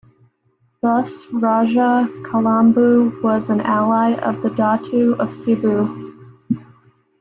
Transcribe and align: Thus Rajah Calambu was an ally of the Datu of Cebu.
Thus 0.81 1.27
Rajah 1.31 2.09
Calambu 2.25 3.21
was 3.21 3.51
an 3.51 3.61
ally 3.61 4.13
of 4.15 4.41
the 4.41 4.49
Datu 4.49 5.15
of 5.19 5.31
Cebu. 5.31 6.11